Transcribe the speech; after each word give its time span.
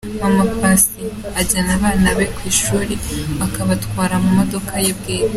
Mama 0.21 0.43
Paccy 0.59 1.03
ajyanye 1.39 1.71
abana 1.77 2.07
be 2.17 2.25
ku 2.35 2.41
ishuri 2.51 2.93
akabatwara 3.45 4.15
mu 4.23 4.29
modoka 4.37 4.73
ye 4.83 4.91
bwite. 4.97 5.29